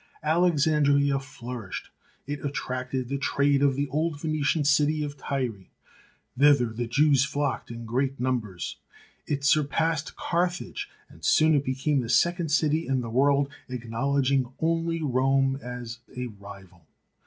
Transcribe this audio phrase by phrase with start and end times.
[0.23, 1.91] Alexandria flourished.
[2.25, 5.67] It attracted the trade of the old Phoenician city of Tyre.
[6.35, 8.77] Thither the Jews flocked in great numbers.
[9.27, 15.03] It surpassed Carthage, and soon it became the second city in the world, acknowledging only
[15.03, 16.81] Rome as a rival.